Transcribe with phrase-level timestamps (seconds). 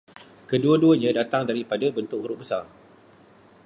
[0.49, 2.65] Kedua-duanya datang daripada bentuk huruf besar